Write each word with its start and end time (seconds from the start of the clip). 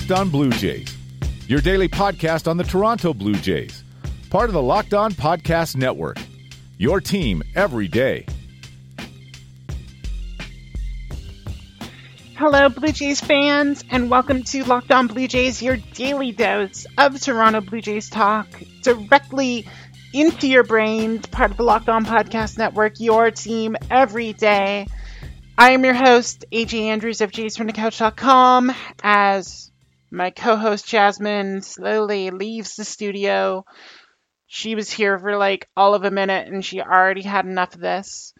Locked 0.00 0.12
On 0.12 0.30
Blue 0.30 0.50
Jays, 0.52 0.96
your 1.46 1.60
daily 1.60 1.86
podcast 1.86 2.48
on 2.48 2.56
the 2.56 2.64
Toronto 2.64 3.12
Blue 3.12 3.34
Jays, 3.34 3.84
part 4.30 4.48
of 4.48 4.54
the 4.54 4.62
Locked 4.62 4.94
On 4.94 5.12
Podcast 5.12 5.76
Network. 5.76 6.16
Your 6.78 7.02
team 7.02 7.42
every 7.54 7.86
day. 7.86 8.24
Hello, 12.34 12.70
Blue 12.70 12.92
Jays 12.92 13.20
fans, 13.20 13.84
and 13.90 14.10
welcome 14.10 14.42
to 14.44 14.64
Locked 14.64 14.90
On 14.90 15.06
Blue 15.06 15.28
Jays, 15.28 15.60
your 15.60 15.76
daily 15.76 16.32
dose 16.32 16.86
of 16.96 17.20
Toronto 17.20 17.60
Blue 17.60 17.82
Jays 17.82 18.08
talk 18.08 18.46
directly 18.80 19.68
into 20.14 20.48
your 20.48 20.64
brain, 20.64 21.18
part 21.20 21.50
of 21.50 21.58
the 21.58 21.62
Locked 21.62 21.90
On 21.90 22.06
Podcast 22.06 22.56
Network, 22.56 23.00
your 23.00 23.30
team 23.30 23.76
every 23.90 24.32
day. 24.32 24.86
I 25.58 25.72
am 25.72 25.84
your 25.84 25.92
host, 25.92 26.46
AJ 26.50 26.84
Andrews 26.84 27.20
of 27.20 27.32
JaysFromTheCouch.com, 27.32 28.72
as 29.02 29.69
my 30.10 30.30
co-host 30.30 30.86
Jasmine 30.86 31.62
slowly 31.62 32.30
leaves 32.30 32.76
the 32.76 32.84
studio. 32.84 33.64
She 34.46 34.74
was 34.74 34.90
here 34.90 35.18
for 35.18 35.36
like 35.36 35.68
all 35.76 35.94
of 35.94 36.04
a 36.04 36.10
minute 36.10 36.48
and 36.48 36.64
she 36.64 36.80
already 36.80 37.22
had 37.22 37.46
enough 37.46 37.74
of 37.74 37.80
this. 37.80 38.34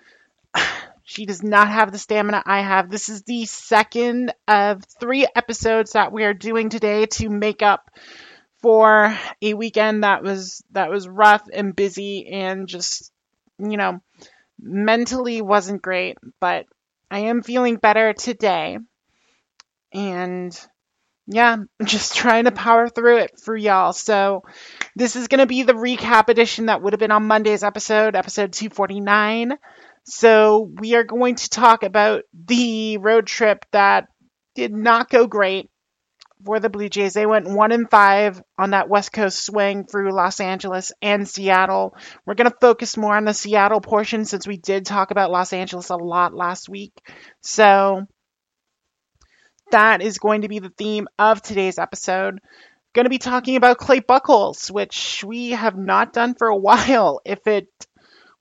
She 1.03 1.27
does 1.27 1.43
not 1.43 1.67
have 1.69 1.91
the 1.91 1.99
stamina 1.99 2.41
I 2.47 2.61
have. 2.61 2.89
This 2.89 3.09
is 3.09 3.25
the 3.25 3.45
second 3.45 4.33
of 4.47 4.85
three 5.01 5.27
episodes 5.35 5.95
that 5.95 6.13
we 6.13 6.23
are 6.23 6.35
doing 6.35 6.69
today 6.69 7.07
to 7.07 7.29
make 7.29 7.63
up 7.63 7.91
for 8.63 9.19
a 9.43 9.55
weekend 9.55 10.05
that 10.05 10.23
was 10.23 10.63
that 10.71 10.89
was 10.89 11.09
rough 11.09 11.43
and 11.53 11.75
busy 11.75 12.29
and 12.29 12.69
just 12.69 13.11
you 13.59 13.77
know 13.77 14.01
mentally 14.63 15.43
wasn't 15.43 15.83
great, 15.83 16.19
but 16.41 16.67
I 17.11 17.21
am 17.21 17.43
feeling 17.43 17.77
better 17.77 18.13
today. 18.13 18.79
And 19.93 20.57
yeah, 21.33 21.57
just 21.85 22.17
trying 22.17 22.45
to 22.45 22.51
power 22.51 22.89
through 22.89 23.19
it 23.19 23.39
for 23.39 23.57
y'all. 23.57 23.93
So, 23.93 24.43
this 24.97 25.15
is 25.15 25.29
going 25.29 25.39
to 25.39 25.47
be 25.47 25.63
the 25.63 25.75
recap 25.75 26.29
edition 26.29 26.67
that 26.67 26.83
would 26.83 26.93
have 26.93 26.99
been 26.99 27.13
on 27.13 27.29
Monday's 27.29 27.63
episode, 27.63 28.17
episode 28.17 28.53
249. 28.53 29.53
So, 30.05 30.69
we 30.81 30.97
are 30.97 31.05
going 31.05 31.37
to 31.37 31.49
talk 31.49 31.85
about 31.85 32.25
the 32.35 32.99
road 32.99 33.29
trip 33.29 33.65
that 33.71 34.09
did 34.57 34.73
not 34.73 35.09
go 35.09 35.29
great 35.29 35.71
for 36.45 36.59
the 36.59 36.69
Blue 36.69 36.89
Jays. 36.89 37.13
They 37.13 37.27
went 37.27 37.49
1 37.49 37.73
and 37.73 37.89
5 37.89 38.43
on 38.59 38.71
that 38.71 38.89
West 38.89 39.13
Coast 39.13 39.45
swing 39.45 39.85
through 39.85 40.13
Los 40.13 40.41
Angeles 40.41 40.91
and 41.01 41.29
Seattle. 41.29 41.95
We're 42.27 42.35
going 42.35 42.51
to 42.51 42.57
focus 42.61 42.97
more 42.97 43.15
on 43.15 43.25
the 43.25 43.35
Seattle 43.35 43.81
portion 43.81 44.25
since 44.25 44.49
we 44.49 44.57
did 44.57 44.85
talk 44.85 45.13
about 45.13 45.31
Los 45.31 45.53
Angeles 45.53 45.91
a 45.91 45.97
lot 45.97 46.35
last 46.35 46.69
week. 46.69 46.93
So, 47.41 48.07
that 49.71 50.03
is 50.03 50.19
going 50.19 50.43
to 50.43 50.49
be 50.49 50.59
the 50.59 50.71
theme 50.71 51.09
of 51.19 51.43
today's 51.43 51.79
episode. 51.79 52.41
Going 52.93 53.05
to 53.05 53.11
be 53.11 53.19
talking 53.19 53.57
about 53.57 53.79
Clay 53.79 54.01
Buchholz, 54.01 54.71
which 54.71 55.25
we 55.25 55.51
have 55.51 55.77
not 55.77 56.13
done 56.13 56.35
for 56.35 56.49
a 56.49 56.57
while. 56.69 57.21
If 57.25 57.47
it 57.47 57.69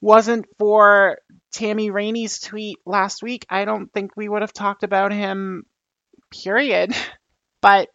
wasn't 0.01 0.45
for 0.57 1.19
Tammy 1.51 1.91
Rainey's 1.91 2.39
tweet 2.39 2.77
last 2.85 3.21
week, 3.21 3.45
I 3.49 3.65
don't 3.65 3.91
think 3.91 4.15
we 4.15 4.29
would 4.29 4.41
have 4.41 4.53
talked 4.53 4.83
about 4.83 5.11
him, 5.13 5.65
period. 6.31 6.93
But 7.61 7.89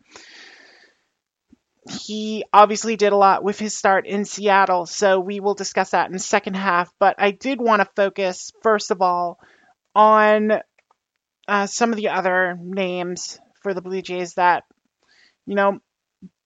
he 1.88 2.44
obviously 2.52 2.96
did 2.96 3.12
a 3.12 3.16
lot 3.16 3.42
with 3.42 3.58
his 3.58 3.74
start 3.76 4.06
in 4.06 4.24
Seattle, 4.26 4.86
so 4.86 5.20
we 5.20 5.40
will 5.40 5.54
discuss 5.54 5.90
that 5.90 6.06
in 6.06 6.12
the 6.12 6.18
second 6.18 6.54
half. 6.54 6.92
But 6.98 7.16
I 7.18 7.30
did 7.30 7.60
want 7.60 7.80
to 7.80 7.88
focus, 7.96 8.52
first 8.62 8.90
of 8.90 9.02
all, 9.02 9.38
on 9.94 10.60
uh, 11.48 11.66
some 11.66 11.90
of 11.90 11.96
the 11.96 12.08
other 12.08 12.56
names 12.60 13.38
for 13.62 13.74
the 13.74 13.82
Blue 13.82 14.02
Jays 14.02 14.34
that, 14.34 14.64
you 15.46 15.54
know, 15.54 15.78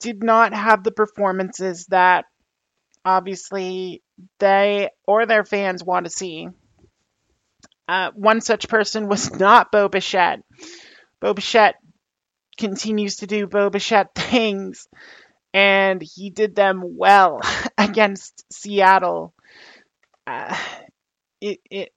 did 0.01 0.23
not 0.23 0.55
have 0.55 0.83
the 0.83 0.91
performances 0.91 1.87
that 1.87 2.25
obviously 3.05 4.03
they 4.39 4.91
or 5.07 5.27
their 5.27 5.45
fans 5.45 5.85
want 5.85 6.07
to 6.07 6.11
see. 6.11 6.49
Uh, 7.87 8.11
one 8.15 8.41
such 8.41 8.69
person 8.69 9.09
was 9.09 9.33
not 9.39 9.73
Bo 9.73 9.89
Bichette. 9.89 10.41
Bo 11.21 11.35
Bichette 11.35 11.77
continues 12.59 13.17
to 13.17 13.27
do 13.27 13.47
Bo 13.47 13.71
Bichette 13.71 14.15
things, 14.15 14.89
and 15.55 16.03
he 16.03 16.31
did 16.31 16.55
them 16.55 16.83
well 16.85 17.41
against 17.79 18.45
Seattle. 18.53 19.33
Uh, 20.27 20.57
it 21.41 21.61
it 21.71 21.93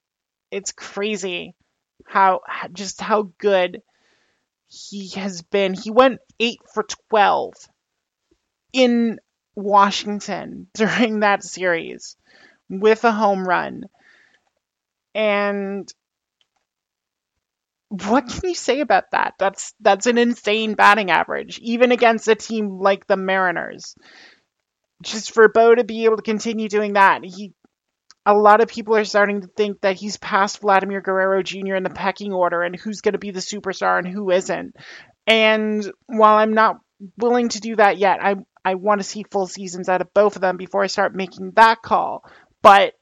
it's 0.52 0.72
crazy 0.72 1.56
how 2.08 2.42
just 2.74 3.02
how 3.02 3.32
good 3.38 3.82
he 4.68 5.10
has 5.10 5.42
been. 5.42 5.74
He 5.74 5.92
went 5.92 6.20
8 6.40 6.60
for 6.74 6.84
12 7.10 7.54
in 8.74 9.20
Washington 9.56 10.68
during 10.74 11.22
that 11.22 11.44
series 11.44 12.16
with 12.70 13.04
a 13.04 13.12
home 13.12 13.48
run. 13.48 13.84
And 15.14 15.92
what 17.90 18.28
can 18.30 18.50
you 18.50 18.56
say 18.56 18.80
about 18.80 19.12
that? 19.12 19.34
That's 19.38 19.74
that's 19.82 20.06
an 20.08 20.18
insane 20.18 20.76
batting 20.76 21.12
average, 21.12 21.60
even 21.60 21.92
against 21.92 22.28
a 22.30 22.36
team 22.36 22.80
like 22.80 23.06
the 23.06 23.18
Mariners. 23.18 23.96
Just 25.04 25.32
for 25.34 25.50
Bo 25.50 25.76
to 25.76 25.84
be 25.84 26.06
able 26.06 26.18
to 26.18 26.24
continue 26.24 26.70
doing 26.70 26.94
that, 26.94 27.24
he 27.26 27.54
a 28.26 28.34
lot 28.34 28.62
of 28.62 28.68
people 28.68 28.96
are 28.96 29.06
starting 29.06 29.42
to 29.42 29.48
think 29.48 29.82
that 29.82 29.96
he's 29.96 30.18
past 30.18 30.62
Vladimir 30.62 31.02
Guerrero 31.02 31.42
Jr. 31.42 31.76
in 31.76 31.84
the 31.84 31.90
pecking 31.90 32.34
order 32.34 32.62
and 32.62 32.76
who's 32.76 33.02
going 33.02 33.14
to 33.14 33.20
be 33.20 33.32
the 33.32 33.40
superstar 33.40 33.98
and 33.98 34.08
who 34.08 34.30
isn't. 34.30 34.76
And 35.26 35.92
while 36.06 36.36
I'm 36.36 36.54
not 36.54 36.78
willing 37.18 37.50
to 37.50 37.60
do 37.60 37.76
that 37.78 37.98
yet, 37.98 38.20
I 38.24 38.36
I 38.64 38.76
want 38.76 39.02
to 39.02 39.08
see 39.08 39.26
full 39.32 39.48
seasons 39.48 39.90
out 39.90 40.02
of 40.02 40.14
both 40.14 40.36
of 40.36 40.42
them 40.42 40.58
before 40.58 40.84
I 40.84 40.88
start 40.88 41.16
making 41.16 41.54
that 41.56 41.82
call. 41.82 42.24
But 42.62 42.94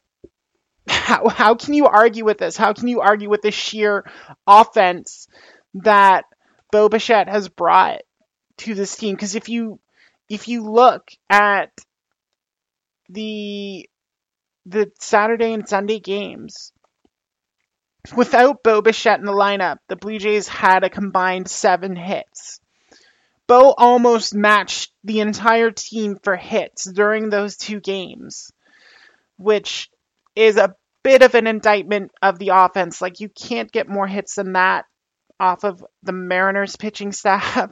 how 0.88 1.28
how 1.28 1.56
can 1.56 1.74
you 1.74 1.88
argue 1.88 2.24
with 2.24 2.38
this? 2.38 2.56
How 2.56 2.74
can 2.74 2.88
you 2.88 3.02
argue 3.02 3.30
with 3.30 3.42
the 3.42 3.52
sheer 3.52 4.06
offense 4.48 5.28
that 5.76 6.26
Bo 6.72 6.88
Bichette 6.88 7.28
has 7.28 7.50
brought 7.50 8.02
to 8.60 8.74
this 8.74 8.96
team? 8.96 9.16
Because 9.16 9.36
if 9.36 9.50
you 9.50 9.80
if 10.30 10.48
you 10.48 10.64
look 10.64 11.12
at 11.30 11.72
the 13.10 13.89
the 14.70 14.92
Saturday 15.00 15.54
and 15.54 15.68
Sunday 15.68 16.00
games, 16.00 16.72
without 18.16 18.64
Bo 18.64 18.82
Bichette 18.82 19.20
in 19.20 19.26
the 19.26 19.32
lineup, 19.32 19.78
the 19.88 19.96
Blue 19.96 20.20
Jays 20.20 20.48
had 20.48 20.84
a 20.84 20.90
combined 20.90 21.50
seven 21.50 21.96
hits. 21.96 22.60
Bo 23.48 23.74
almost 23.76 24.36
matched 24.36 24.92
the 25.04 25.22
entire 25.22 25.72
team 25.72 26.18
for 26.24 26.36
hits 26.36 26.90
during 26.90 27.30
those 27.30 27.58
two 27.58 27.80
games, 27.80 28.52
which 29.38 29.90
is 30.36 30.58
a 30.58 30.76
bit 31.04 31.24
of 31.24 31.34
an 31.34 31.48
indictment 31.48 32.12
of 32.22 32.38
the 32.38 32.50
offense. 32.50 33.02
Like, 33.02 33.20
you 33.20 33.30
can't 33.30 33.72
get 33.72 33.90
more 33.90 34.08
hits 34.08 34.36
than 34.36 34.54
that 34.54 34.86
off 35.40 35.64
of 35.64 35.84
the 36.04 36.12
Mariners 36.12 36.76
pitching 36.76 37.12
staff. 37.12 37.72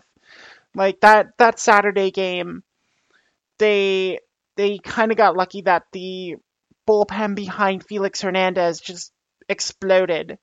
like 0.73 0.99
that 1.01 1.27
that 1.37 1.59
Saturday 1.59 2.09
game, 2.09 2.63
they 3.59 4.19
they 4.55 4.79
kind 4.79 5.11
of 5.11 5.17
got 5.17 5.37
lucky 5.37 5.61
that 5.61 5.83
the 5.93 6.37
bullpen 6.87 7.35
behind 7.35 7.83
Felix 7.83 8.21
Hernandez 8.21 8.79
just 8.79 9.11
exploded 9.49 10.37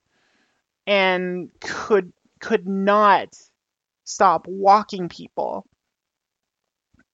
and 0.87 1.51
could 1.61 2.13
could 2.41 2.69
not 2.69 3.29
stop 4.05 4.47
walking 4.47 5.09
people. 5.09 5.67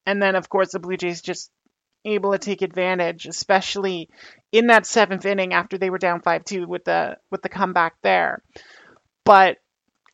And 0.05 0.21
then 0.21 0.35
of 0.35 0.49
course 0.49 0.71
the 0.71 0.79
Blue 0.79 0.97
Jays 0.97 1.21
just 1.21 1.51
able 2.03 2.31
to 2.31 2.39
take 2.39 2.61
advantage, 2.61 3.25
especially 3.25 4.09
in 4.51 4.67
that 4.67 4.85
seventh 4.85 5.25
inning 5.25 5.53
after 5.53 5.77
they 5.77 5.89
were 5.89 5.97
down 5.97 6.21
five 6.21 6.43
two 6.43 6.67
with 6.67 6.83
the 6.83 7.17
with 7.29 7.41
the 7.41 7.49
comeback 7.49 7.93
there. 8.01 8.41
But 9.23 9.57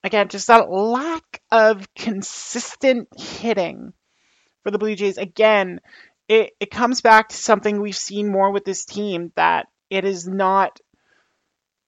again, 0.04 0.28
just 0.28 0.50
a 0.50 0.64
lack 0.64 1.42
of 1.52 1.88
consistent 1.96 3.08
hitting 3.18 3.94
for 4.64 4.72
the 4.72 4.78
Blue 4.78 4.96
Jays. 4.96 5.18
Again, 5.18 5.80
it, 6.28 6.52
it 6.60 6.72
comes 6.72 7.02
back 7.02 7.30
to 7.30 7.36
something 7.36 7.82
we've 7.82 7.96
seen 7.96 8.32
more 8.32 8.52
with 8.52 8.66
this 8.66 8.86
team 8.86 9.32
that 9.36 9.68
it 9.90 10.06
is 10.06 10.28
not 10.28 10.80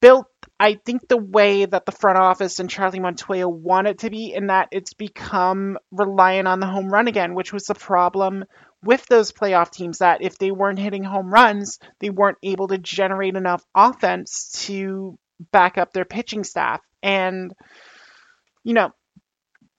built, 0.00 0.26
I 0.58 0.78
think, 0.84 1.06
the 1.08 1.18
way 1.18 1.66
that 1.66 1.84
the 1.84 1.92
front 1.92 2.18
office 2.18 2.58
and 2.58 2.70
Charlie 2.70 3.00
Montoyo 3.00 3.52
want 3.52 3.86
it 3.86 3.98
to 3.98 4.10
be, 4.10 4.32
in 4.32 4.46
that 4.46 4.68
it's 4.72 4.94
become 4.94 5.78
reliant 5.90 6.48
on 6.48 6.60
the 6.60 6.66
home 6.66 6.88
run 6.88 7.06
again, 7.06 7.34
which 7.34 7.52
was 7.52 7.64
the 7.64 7.74
problem 7.74 8.44
with 8.82 9.04
those 9.06 9.32
playoff 9.32 9.70
teams 9.70 9.98
that 9.98 10.22
if 10.22 10.38
they 10.38 10.50
weren't 10.50 10.78
hitting 10.78 11.04
home 11.04 11.30
runs, 11.30 11.78
they 12.00 12.08
weren't 12.08 12.38
able 12.42 12.68
to 12.68 12.78
generate 12.78 13.36
enough 13.36 13.62
offense 13.74 14.64
to 14.64 15.18
back 15.52 15.76
up 15.76 15.92
their 15.92 16.06
pitching 16.06 16.44
staff. 16.44 16.80
And, 17.02 17.52
you 18.64 18.72
know, 18.72 18.90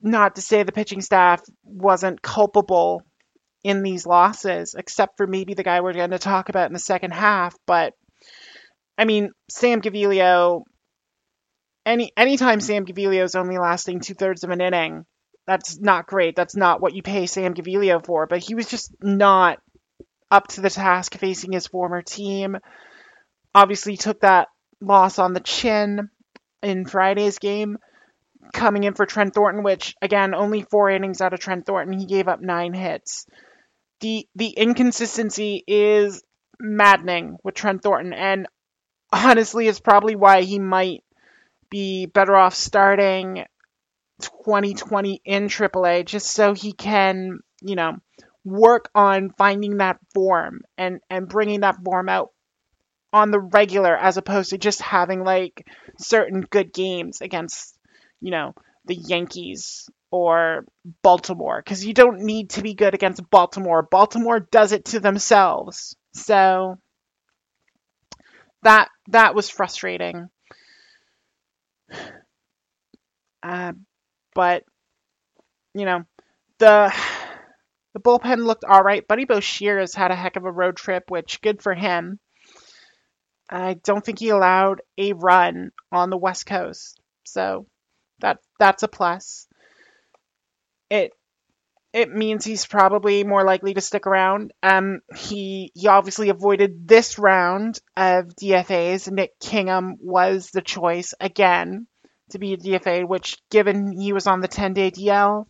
not 0.02 0.36
to 0.36 0.42
say 0.42 0.62
the 0.62 0.72
pitching 0.72 1.02
staff 1.02 1.42
wasn't 1.64 2.22
culpable 2.22 3.04
in 3.64 3.84
these 3.84 4.06
losses, 4.06 4.76
except 4.78 5.18
for 5.18 5.28
maybe 5.28 5.54
the 5.54 5.64
guy 5.64 5.82
we're 5.82 5.94
going 5.94 6.12
to 6.12 6.20
talk 6.20 6.50
about 6.50 6.68
in 6.68 6.74
the 6.74 6.80
second 6.80 7.12
half. 7.12 7.56
But 7.66 7.94
I 8.98 9.06
mean, 9.06 9.32
Sam 9.50 9.82
Gaviglio. 9.82 10.64
Any 11.84 12.12
anytime 12.16 12.60
Sam 12.60 12.86
Gaviglio 12.86 13.24
is 13.24 13.36
only 13.36 13.58
lasting 13.58 14.02
two 14.02 14.14
thirds 14.14 14.44
of 14.44 14.52
an 14.52 14.62
inning, 14.62 15.06
that's 15.48 15.80
not 15.80 16.06
great. 16.06 16.36
That's 16.36 16.56
not 16.56 16.82
what 16.82 16.94
you 16.94 17.02
pay 17.02 17.26
Sam 17.26 17.56
Gaviglio 17.56 18.06
for, 18.06 18.28
but 18.28 18.40
he 18.40 18.54
was 18.54 18.68
just 18.68 18.94
not 19.02 19.60
up 20.30 20.48
to 20.50 20.62
the 20.62 20.70
task 20.70 21.18
facing 21.18 21.52
his 21.52 21.68
former 21.68 22.02
team. 22.02 22.58
Obviously, 23.56 23.98
took 23.98 24.22
that 24.22 24.50
loss 24.80 25.18
on 25.20 25.34
the 25.34 25.40
chin 25.40 26.10
in 26.62 26.86
Friday's 26.86 27.40
game, 27.40 27.78
coming 28.54 28.84
in 28.84 28.94
for 28.94 29.06
Trent 29.06 29.34
Thornton, 29.34 29.64
which 29.64 29.96
again 30.02 30.36
only 30.36 30.62
four 30.62 30.90
innings 30.90 31.22
out 31.22 31.34
of 31.34 31.40
Trent 31.40 31.66
Thornton, 31.66 31.98
he 31.98 32.06
gave 32.06 32.28
up 32.28 32.42
nine 32.42 32.74
hits. 32.74 33.26
The 34.02 34.28
the 34.36 34.50
inconsistency 34.50 35.64
is 35.68 36.24
maddening 36.60 37.38
with 37.44 37.56
Trent 37.56 37.84
Thornton, 37.84 38.14
and 38.14 38.48
honestly, 39.12 39.68
it's 39.68 39.80
probably 39.80 40.16
why 40.16 40.42
he 40.42 40.60
might 40.60 41.04
be 41.70 42.06
better 42.06 42.36
off 42.36 42.54
starting 42.54 43.46
2020 44.22 45.22
in 45.24 45.48
AAA, 45.48 46.06
just 46.06 46.32
so 46.32 46.54
he 46.54 46.74
can, 46.74 47.40
you 47.62 47.76
know, 47.76 47.98
work 48.44 48.90
on 48.96 49.32
finding 49.38 49.78
that 49.78 50.00
form 50.14 50.62
and 50.78 51.00
and 51.10 51.28
bringing 51.30 51.62
that 51.62 51.78
form 51.84 52.10
out 52.10 52.30
on 53.14 53.32
the 53.32 53.40
regular 53.40 53.96
as 53.96 54.18
opposed 54.18 54.52
to 54.52 54.58
just 54.58 54.82
having 54.82 55.24
like 55.24 55.66
certain 55.98 56.42
good 56.42 56.74
games 56.74 57.22
against, 57.22 57.78
you 58.20 58.32
know, 58.32 58.54
the 58.86 58.96
Yankees 58.96 59.90
or 60.12 60.66
Baltimore 61.02 61.62
because 61.64 61.86
you 61.86 61.94
don't 61.94 62.20
need 62.20 62.52
to 62.52 62.62
be 62.62 62.74
good 62.74 62.94
against 62.94 63.30
Baltimore. 63.30 63.88
Baltimore 63.90 64.42
does 64.42 64.74
it 64.74 64.86
to 64.86 65.00
themselves. 65.00 65.96
So 66.14 66.78
that 68.64 68.90
that 69.08 69.34
was 69.34 69.50
frustrating. 69.50 70.30
Uh, 73.42 73.74
but 74.36 74.64
you 75.74 75.86
know, 75.86 76.04
the 76.60 76.94
the 77.94 78.00
bullpen 78.00 78.46
looked 78.46 78.66
all 78.66 78.84
right. 78.84 79.08
Buddy 79.08 79.26
Boshers 79.26 79.80
has 79.80 79.96
had 79.96 80.12
a 80.12 80.16
heck 80.16 80.36
of 80.36 80.46
a 80.46 80.52
road 80.52 80.76
trip, 80.76 81.06
which 81.10 81.42
good 81.42 81.62
for 81.62 81.74
him. 81.74 82.20
I 83.50 83.74
don't 83.74 84.06
think 84.06 84.20
he 84.20 84.30
allowed 84.30 84.82
a 84.98 85.14
run 85.14 85.72
on 85.92 86.10
the 86.10 86.18
West 86.18 86.46
Coast, 86.46 87.00
so 87.26 87.66
that 88.20 88.38
that's 88.60 88.84
a 88.84 88.88
plus. 88.88 89.48
It 90.92 91.14
it 91.94 92.10
means 92.10 92.46
he's 92.46 92.66
probably 92.66 93.24
more 93.24 93.44
likely 93.44 93.74
to 93.74 93.82
stick 93.82 94.08
around. 94.08 94.54
Um, 94.62 95.00
he 95.16 95.72
he 95.74 95.88
obviously 95.88 96.30
avoided 96.30 96.88
this 96.88 97.18
round 97.18 97.80
of 97.98 98.28
DFAs. 98.28 99.10
Nick 99.10 99.40
Kingham 99.40 99.96
was 100.00 100.52
the 100.52 100.62
choice 100.62 101.14
again 101.20 101.88
to 102.32 102.40
be 102.40 102.54
a 102.54 102.58
DFA, 102.58 103.08
which, 103.08 103.38
given 103.50 103.92
he 103.92 104.14
was 104.14 104.28
on 104.28 104.42
the 104.42 104.48
10 104.48 104.74
day 104.74 104.92
DL, 104.92 105.46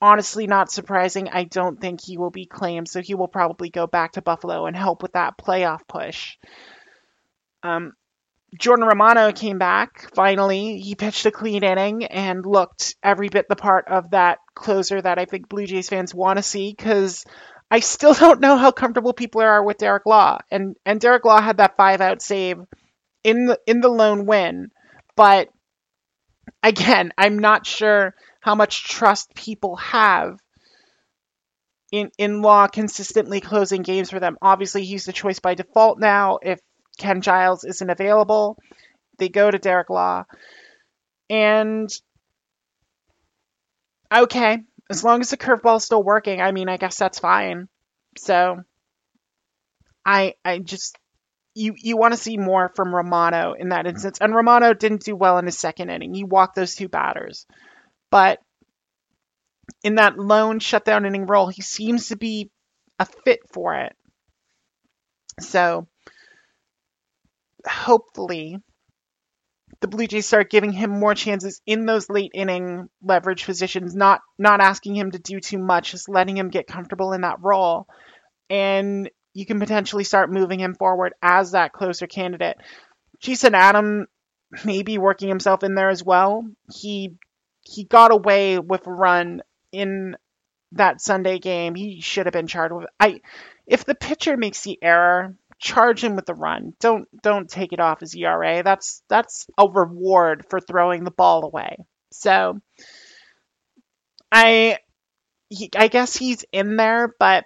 honestly 0.00 0.46
not 0.46 0.70
surprising. 0.70 1.28
I 1.28 1.44
don't 1.44 1.80
think 1.80 2.00
he 2.00 2.16
will 2.16 2.30
be 2.30 2.46
claimed, 2.46 2.88
so 2.88 3.00
he 3.00 3.14
will 3.14 3.28
probably 3.28 3.70
go 3.70 3.86
back 3.86 4.12
to 4.12 4.22
Buffalo 4.22 4.66
and 4.66 4.76
help 4.76 5.02
with 5.02 5.12
that 5.12 5.38
playoff 5.38 5.80
push. 5.88 6.36
Um, 7.64 7.94
Jordan 8.58 8.86
Romano 8.86 9.32
came 9.32 9.58
back 9.58 10.14
finally. 10.14 10.78
He 10.78 10.94
pitched 10.94 11.26
a 11.26 11.30
clean 11.30 11.64
inning 11.64 12.04
and 12.04 12.44
looked 12.44 12.94
every 13.02 13.28
bit 13.28 13.48
the 13.48 13.56
part 13.56 13.88
of 13.88 14.10
that 14.10 14.38
closer 14.54 15.00
that 15.00 15.18
I 15.18 15.24
think 15.24 15.48
Blue 15.48 15.66
Jays 15.66 15.88
fans 15.88 16.14
want 16.14 16.38
to 16.38 16.42
see 16.42 16.72
because 16.76 17.24
I 17.70 17.80
still 17.80 18.14
don't 18.18 18.40
know 18.40 18.56
how 18.56 18.70
comfortable 18.70 19.12
people 19.12 19.40
are 19.40 19.64
with 19.64 19.78
Derek 19.78 20.06
Law. 20.06 20.38
And 20.50 20.76
and 20.84 21.00
Derek 21.00 21.24
Law 21.24 21.40
had 21.40 21.56
that 21.56 21.76
five 21.76 22.00
out 22.00 22.22
save 22.22 22.58
in 23.22 23.46
the 23.46 23.58
in 23.66 23.80
the 23.80 23.88
lone 23.88 24.26
win, 24.26 24.70
but 25.16 25.48
again, 26.62 27.12
I'm 27.18 27.38
not 27.38 27.66
sure 27.66 28.14
how 28.40 28.54
much 28.54 28.84
trust 28.84 29.34
people 29.34 29.76
have 29.76 30.38
in 31.90 32.10
in 32.18 32.42
Law 32.42 32.66
consistently 32.68 33.40
closing 33.40 33.82
games 33.82 34.10
for 34.10 34.20
them. 34.20 34.36
Obviously, 34.42 34.84
he's 34.84 35.06
the 35.06 35.12
choice 35.12 35.40
by 35.40 35.54
default 35.54 35.98
now. 35.98 36.38
If 36.42 36.60
Ken 36.98 37.20
Giles 37.20 37.64
isn't 37.64 37.90
available, 37.90 38.58
they 39.18 39.28
go 39.28 39.50
to 39.50 39.58
Derek 39.58 39.90
Law. 39.90 40.24
And 41.30 41.90
okay, 44.14 44.58
as 44.90 45.04
long 45.04 45.20
as 45.20 45.30
the 45.30 45.36
curveball's 45.36 45.84
still 45.84 46.02
working, 46.02 46.40
I 46.40 46.52
mean, 46.52 46.68
I 46.68 46.76
guess 46.76 46.96
that's 46.96 47.18
fine. 47.18 47.68
So 48.18 48.62
I 50.04 50.34
I 50.44 50.58
just 50.58 50.98
you 51.54 51.74
you 51.76 51.96
want 51.96 52.12
to 52.14 52.20
see 52.20 52.36
more 52.36 52.72
from 52.74 52.94
Romano 52.94 53.54
in 53.58 53.70
that 53.70 53.86
instance. 53.86 54.18
And 54.20 54.34
Romano 54.34 54.74
didn't 54.74 55.04
do 55.04 55.16
well 55.16 55.38
in 55.38 55.46
his 55.46 55.58
second 55.58 55.90
inning. 55.90 56.14
He 56.14 56.24
walked 56.24 56.56
those 56.56 56.74
two 56.74 56.88
batters. 56.88 57.46
But 58.10 58.40
in 59.82 59.96
that 59.96 60.18
lone 60.18 60.58
shutdown 60.58 61.06
inning 61.06 61.26
role, 61.26 61.48
he 61.48 61.62
seems 61.62 62.08
to 62.08 62.16
be 62.16 62.50
a 62.98 63.06
fit 63.24 63.40
for 63.52 63.74
it. 63.74 63.96
So 65.40 65.88
hopefully 67.66 68.58
the 69.80 69.88
Blue 69.88 70.06
Jays 70.06 70.26
start 70.26 70.50
giving 70.50 70.72
him 70.72 70.90
more 70.90 71.14
chances 71.14 71.60
in 71.66 71.84
those 71.84 72.08
late 72.08 72.30
inning 72.34 72.88
leverage 73.02 73.44
positions, 73.44 73.94
not 73.94 74.20
not 74.38 74.60
asking 74.60 74.94
him 74.94 75.10
to 75.10 75.18
do 75.18 75.40
too 75.40 75.58
much, 75.58 75.90
just 75.90 76.08
letting 76.08 76.36
him 76.36 76.48
get 76.48 76.66
comfortable 76.66 77.12
in 77.12 77.22
that 77.22 77.42
role. 77.42 77.86
And 78.48 79.10
you 79.32 79.46
can 79.46 79.58
potentially 79.58 80.04
start 80.04 80.32
moving 80.32 80.60
him 80.60 80.74
forward 80.74 81.12
as 81.20 81.52
that 81.52 81.72
closer 81.72 82.06
candidate. 82.06 82.56
Jason 83.20 83.54
Adam 83.54 84.06
may 84.64 84.82
be 84.82 84.98
working 84.98 85.28
himself 85.28 85.62
in 85.62 85.74
there 85.74 85.90
as 85.90 86.04
well. 86.04 86.44
He 86.72 87.16
he 87.62 87.84
got 87.84 88.12
away 88.12 88.58
with 88.58 88.86
a 88.86 88.92
run 88.92 89.42
in 89.72 90.16
that 90.72 91.00
Sunday 91.00 91.38
game. 91.38 91.74
He 91.74 92.00
should 92.00 92.26
have 92.26 92.32
been 92.32 92.46
charged 92.46 92.74
with 92.74 92.86
I 93.00 93.20
if 93.66 93.84
the 93.84 93.94
pitcher 93.94 94.36
makes 94.36 94.62
the 94.62 94.78
error, 94.82 95.36
charge 95.64 96.04
him 96.04 96.14
with 96.14 96.26
the 96.26 96.34
run. 96.34 96.74
Don't 96.78 97.08
don't 97.22 97.48
take 97.48 97.72
it 97.72 97.80
off 97.80 98.00
his 98.00 98.14
ERA. 98.14 98.62
That's 98.62 99.02
that's 99.08 99.46
a 99.58 99.66
reward 99.66 100.44
for 100.50 100.60
throwing 100.60 101.04
the 101.04 101.10
ball 101.10 101.44
away. 101.44 101.78
So 102.12 102.60
I 104.30 104.78
he, 105.48 105.70
I 105.74 105.88
guess 105.88 106.14
he's 106.14 106.44
in 106.52 106.76
there, 106.76 107.14
but 107.18 107.44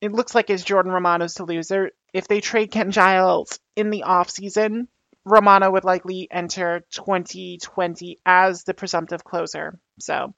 it 0.00 0.12
looks 0.12 0.34
like 0.34 0.50
it's 0.50 0.64
Jordan 0.64 0.92
Romano's 0.92 1.34
to 1.34 1.44
lose. 1.44 1.68
There, 1.68 1.92
if 2.12 2.26
they 2.26 2.40
trade 2.40 2.72
Ken 2.72 2.90
Giles 2.90 3.60
in 3.76 3.90
the 3.90 4.02
offseason, 4.06 4.88
Romano 5.24 5.70
would 5.70 5.84
likely 5.84 6.26
enter 6.30 6.84
2020 6.90 8.18
as 8.26 8.64
the 8.64 8.74
presumptive 8.74 9.22
closer. 9.22 9.78
So 10.00 10.34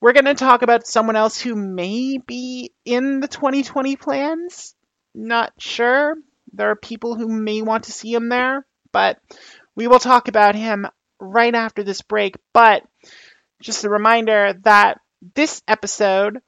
we're 0.00 0.14
going 0.14 0.24
to 0.24 0.34
talk 0.34 0.62
about 0.62 0.86
someone 0.86 1.16
else 1.16 1.38
who 1.38 1.54
may 1.54 2.16
be 2.16 2.72
in 2.86 3.20
the 3.20 3.28
2020 3.28 3.96
plans. 3.96 4.74
Not 5.14 5.52
sure. 5.58 6.16
There 6.56 6.70
are 6.70 6.76
people 6.76 7.14
who 7.14 7.28
may 7.28 7.62
want 7.62 7.84
to 7.84 7.92
see 7.92 8.12
him 8.12 8.28
there, 8.28 8.66
but 8.92 9.18
we 9.74 9.88
will 9.88 9.98
talk 9.98 10.28
about 10.28 10.54
him 10.54 10.86
right 11.20 11.54
after 11.54 11.82
this 11.82 12.02
break. 12.02 12.36
But 12.52 12.82
just 13.60 13.84
a 13.84 13.90
reminder 13.90 14.54
that 14.64 14.98
this 15.34 15.62
episode 15.68 16.40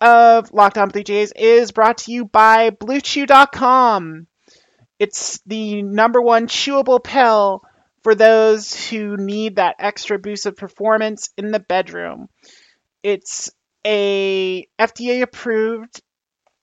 of 0.00 0.52
Locked 0.52 0.78
On 0.78 0.88
Blue 0.88 1.02
Jays 1.02 1.32
is 1.34 1.72
brought 1.72 1.98
to 1.98 2.12
you 2.12 2.24
by 2.24 2.70
BlueChew.com. 2.70 4.26
It's 4.98 5.40
the 5.46 5.82
number 5.82 6.20
one 6.20 6.46
chewable 6.46 7.02
pill 7.02 7.62
for 8.02 8.14
those 8.14 8.72
who 8.88 9.16
need 9.16 9.56
that 9.56 9.76
extra 9.78 10.18
boost 10.18 10.46
of 10.46 10.56
performance 10.56 11.30
in 11.36 11.50
the 11.50 11.60
bedroom. 11.60 12.28
It's 13.02 13.50
a 13.84 14.66
FDA 14.78 15.22
approved 15.22 16.00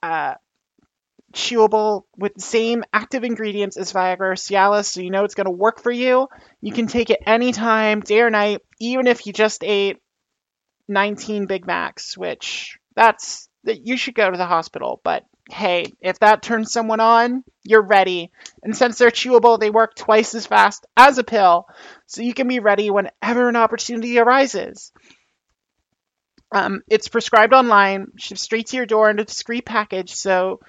uh, 0.01 0.35
chewable 1.33 2.03
with 2.15 2.35
the 2.35 2.41
same 2.41 2.83
active 2.93 3.23
ingredients 3.23 3.75
as 3.75 3.91
Viagra 3.91 4.21
or 4.21 4.33
Cialis, 4.33 4.85
so 4.85 5.01
you 5.01 5.09
know 5.09 5.23
it's 5.23 5.35
going 5.35 5.45
to 5.45 5.51
work 5.51 5.81
for 5.81 5.91
you. 5.91 6.27
You 6.61 6.71
can 6.71 6.87
take 6.87 7.09
it 7.09 7.21
anytime, 7.25 8.01
day 8.01 8.21
or 8.21 8.29
night, 8.29 8.61
even 8.79 9.07
if 9.07 9.25
you 9.25 9.33
just 9.33 9.63
ate 9.63 9.97
19 10.87 11.47
Big 11.47 11.65
Macs, 11.65 12.17
which 12.17 12.77
that's 12.95 13.49
that 13.63 13.85
you 13.85 13.97
should 13.97 14.15
go 14.15 14.29
to 14.29 14.37
the 14.37 14.45
hospital. 14.45 15.01
But 15.03 15.23
hey, 15.49 15.85
if 16.01 16.19
that 16.19 16.43
turns 16.43 16.71
someone 16.71 16.99
on, 16.99 17.43
you're 17.63 17.85
ready. 17.85 18.31
And 18.61 18.75
since 18.75 18.97
they're 18.97 19.09
chewable, 19.09 19.59
they 19.59 19.69
work 19.69 19.95
twice 19.95 20.35
as 20.35 20.45
fast 20.45 20.85
as 20.95 21.17
a 21.17 21.23
pill, 21.23 21.65
so 22.05 22.21
you 22.21 22.33
can 22.33 22.47
be 22.47 22.59
ready 22.59 22.89
whenever 22.89 23.49
an 23.49 23.55
opportunity 23.55 24.19
arises. 24.19 24.91
Um, 26.53 26.81
it's 26.87 27.07
prescribed 27.07 27.53
online, 27.53 28.11
shipped 28.17 28.39
straight 28.39 28.67
to 28.67 28.77
your 28.77 28.85
door 28.85 29.09
in 29.09 29.17
a 29.17 29.25
discreet 29.25 29.65
package, 29.65 30.13
so 30.13 30.59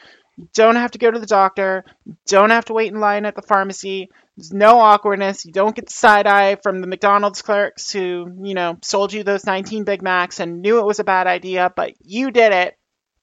don't 0.52 0.76
have 0.76 0.92
to 0.92 0.98
go 0.98 1.10
to 1.10 1.18
the 1.18 1.26
doctor, 1.26 1.84
don't 2.26 2.50
have 2.50 2.64
to 2.66 2.72
wait 2.72 2.92
in 2.92 3.00
line 3.00 3.24
at 3.24 3.36
the 3.36 3.42
pharmacy. 3.42 4.10
There's 4.36 4.52
no 4.52 4.80
awkwardness. 4.80 5.44
You 5.44 5.52
don't 5.52 5.76
get 5.76 5.86
the 5.86 5.92
side 5.92 6.26
eye 6.26 6.56
from 6.56 6.80
the 6.80 6.86
McDonald's 6.86 7.42
clerks 7.42 7.92
who, 7.92 8.26
you 8.42 8.54
know, 8.54 8.78
sold 8.82 9.12
you 9.12 9.22
those 9.22 9.46
19 9.46 9.84
Big 9.84 10.02
Macs 10.02 10.40
and 10.40 10.60
knew 10.60 10.80
it 10.80 10.86
was 10.86 10.98
a 10.98 11.04
bad 11.04 11.26
idea, 11.26 11.72
but 11.74 11.92
you 12.00 12.30
did 12.30 12.52
it. 12.52 12.76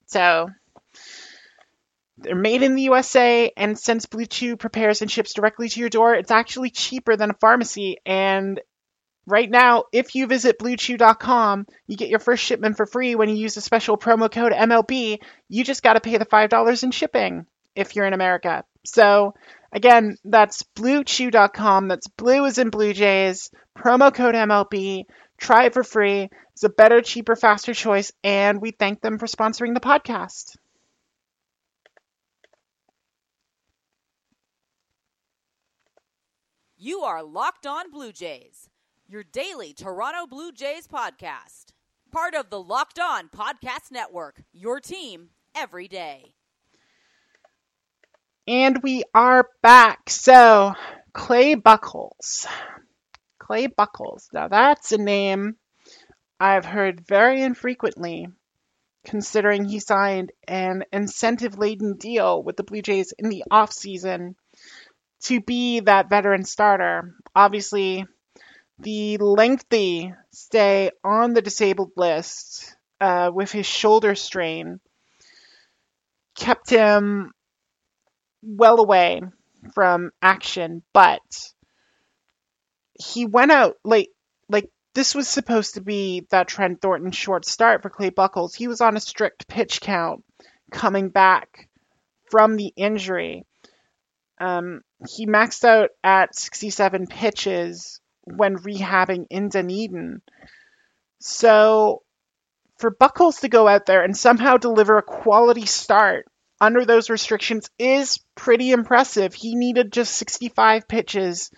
So 0.05 0.49
they're 2.17 2.35
made 2.35 2.63
in 2.63 2.75
the 2.75 2.83
USA, 2.83 3.51
and 3.57 3.77
since 3.77 4.05
Blue 4.05 4.25
Chew 4.25 4.55
prepares 4.55 5.01
and 5.01 5.09
ships 5.09 5.33
directly 5.33 5.69
to 5.69 5.79
your 5.79 5.89
door, 5.89 6.13
it's 6.13 6.31
actually 6.31 6.69
cheaper 6.69 7.15
than 7.15 7.31
a 7.31 7.35
pharmacy, 7.41 7.97
and 8.05 8.59
right 9.25 9.49
now, 9.49 9.85
if 9.91 10.15
you 10.15 10.27
visit 10.27 10.59
bluechew.com, 10.59 11.67
you 11.87 11.97
get 11.97 12.09
your 12.09 12.19
first 12.19 12.43
shipment 12.43 12.77
for 12.77 12.85
free 12.85 13.15
when 13.15 13.29
you 13.29 13.35
use 13.35 13.55
the 13.55 13.61
special 13.61 13.97
promo 13.97 14.31
code 14.31 14.51
MLB. 14.51 15.19
You 15.49 15.63
just 15.63 15.83
got 15.83 15.93
to 15.93 16.01
pay 16.01 16.17
the 16.17 16.25
$5 16.25 16.83
in 16.83 16.91
shipping 16.91 17.45
if 17.75 17.95
you're 17.95 18.05
in 18.05 18.13
America. 18.13 18.63
So, 18.85 19.35
again, 19.71 20.17
that's 20.23 20.63
bluechew.com. 20.75 21.87
That's 21.87 22.07
blue 22.07 22.45
as 22.45 22.57
in 22.57 22.69
Blue 22.69 22.93
Jays, 22.93 23.51
promo 23.77 24.13
code 24.13 24.35
MLB. 24.35 25.05
Try 25.39 25.65
it 25.65 25.73
for 25.73 25.83
free. 25.83 26.29
It's 26.53 26.63
a 26.63 26.69
better, 26.69 27.01
cheaper, 27.01 27.35
faster 27.35 27.73
choice, 27.73 28.11
and 28.23 28.61
we 28.61 28.71
thank 28.71 29.01
them 29.01 29.17
for 29.17 29.25
sponsoring 29.25 29.73
the 29.73 29.79
podcast. 29.79 30.55
You 36.77 37.01
are 37.01 37.21
Locked 37.21 37.67
On 37.67 37.91
Blue 37.91 38.11
Jays, 38.11 38.67
your 39.11 39.23
daily 39.25 39.73
Toronto 39.73 40.25
Blue 40.25 40.53
Jays 40.53 40.87
podcast. 40.87 41.73
Part 42.13 42.33
of 42.33 42.49
the 42.49 42.61
Locked 42.61 42.97
On 42.97 43.27
Podcast 43.27 43.91
Network, 43.91 44.41
your 44.53 44.79
team 44.79 45.31
every 45.53 45.89
day. 45.89 46.33
And 48.47 48.81
we 48.81 49.03
are 49.13 49.49
back. 49.61 50.09
So, 50.09 50.75
Clay 51.11 51.55
Buchholz. 51.57 52.47
Clay 53.37 53.67
Buchholz. 53.67 54.27
Now, 54.31 54.47
that's 54.47 54.93
a 54.93 54.97
name 54.97 55.57
I've 56.39 56.65
heard 56.65 57.05
very 57.05 57.41
infrequently, 57.41 58.27
considering 59.03 59.65
he 59.65 59.79
signed 59.79 60.31
an 60.47 60.85
incentive 60.93 61.57
laden 61.57 61.97
deal 61.97 62.41
with 62.41 62.55
the 62.55 62.63
Blue 62.63 62.81
Jays 62.81 63.13
in 63.19 63.27
the 63.27 63.43
offseason 63.51 64.35
to 65.23 65.41
be 65.41 65.81
that 65.81 66.09
veteran 66.09 66.45
starter. 66.45 67.13
Obviously, 67.35 68.05
the 68.79 69.17
lengthy 69.17 70.13
stay 70.31 70.91
on 71.03 71.33
the 71.33 71.41
disabled 71.41 71.91
list 71.95 72.75
uh, 72.99 73.31
with 73.33 73.51
his 73.51 73.65
shoulder 73.65 74.15
strain 74.15 74.79
kept 76.35 76.69
him 76.69 77.31
well 78.41 78.79
away 78.79 79.21
from 79.73 80.11
action, 80.21 80.83
but 80.93 81.21
he 82.93 83.25
went 83.25 83.51
out 83.51 83.75
like 83.83 84.09
like 84.49 84.69
this 84.93 85.15
was 85.15 85.27
supposed 85.27 85.75
to 85.75 85.81
be 85.81 86.27
that 86.31 86.47
Trent 86.47 86.81
Thornton 86.81 87.11
short 87.11 87.45
start 87.45 87.81
for 87.81 87.89
Clay 87.89 88.09
Buchholz. 88.11 88.55
He 88.55 88.67
was 88.67 88.81
on 88.81 88.97
a 88.97 89.01
strict 89.01 89.47
pitch 89.47 89.81
count 89.81 90.23
coming 90.71 91.09
back 91.09 91.69
from 92.29 92.55
the 92.55 92.73
injury. 92.75 93.45
Um, 94.39 94.81
he 95.07 95.27
maxed 95.27 95.63
out 95.63 95.91
at 96.03 96.35
67 96.35 97.07
pitches 97.07 98.01
when 98.37 98.57
rehabbing 98.57 99.25
in 99.29 99.49
Dunedin. 99.49 100.21
So 101.19 102.03
for 102.77 102.91
Buchholz 102.91 103.41
to 103.41 103.49
go 103.49 103.67
out 103.67 103.85
there 103.85 104.03
and 104.03 104.17
somehow 104.17 104.57
deliver 104.57 104.97
a 104.97 105.03
quality 105.03 105.65
start 105.65 106.25
under 106.59 106.85
those 106.85 107.09
restrictions 107.09 107.69
is 107.79 108.19
pretty 108.35 108.71
impressive. 108.71 109.33
He 109.33 109.55
needed 109.55 109.91
just 109.91 110.15
65 110.15 110.87
pitches 110.87 111.51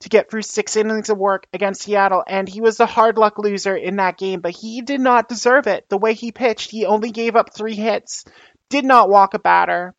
to 0.00 0.08
get 0.08 0.30
through 0.30 0.42
six 0.42 0.76
innings 0.76 1.10
of 1.10 1.18
work 1.18 1.46
against 1.52 1.82
Seattle, 1.82 2.22
and 2.26 2.48
he 2.48 2.60
was 2.60 2.78
a 2.78 2.86
hard 2.86 3.18
luck 3.18 3.38
loser 3.38 3.76
in 3.76 3.96
that 3.96 4.16
game, 4.16 4.40
but 4.40 4.54
he 4.54 4.80
did 4.82 5.00
not 5.00 5.28
deserve 5.28 5.66
it. 5.66 5.84
The 5.88 5.98
way 5.98 6.14
he 6.14 6.30
pitched, 6.30 6.70
he 6.70 6.86
only 6.86 7.10
gave 7.10 7.34
up 7.34 7.54
three 7.54 7.74
hits, 7.74 8.24
did 8.70 8.84
not 8.84 9.10
walk 9.10 9.34
a 9.34 9.40
batter, 9.40 9.94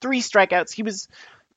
three 0.00 0.20
strikeouts. 0.20 0.72
He 0.72 0.82
was 0.82 1.08